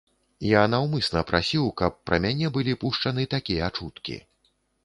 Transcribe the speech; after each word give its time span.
Я 0.51 0.61
наўмысна 0.75 1.21
прасіў, 1.31 1.67
каб 1.83 2.01
пра 2.11 2.21
мяне 2.25 2.47
былі 2.57 2.73
пушчаны 2.85 3.29
такія 3.37 3.73
чуткі. 3.77 4.19